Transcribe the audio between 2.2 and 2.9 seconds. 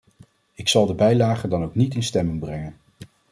brengen.